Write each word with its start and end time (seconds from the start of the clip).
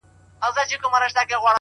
د 0.03 0.03
صیب 0.69 0.79
کلا 0.83 1.07
ښه 1.13 1.23
ده 1.29 1.37